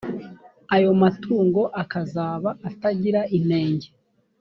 [0.75, 3.89] ayo matungo akazaba atagira inenge.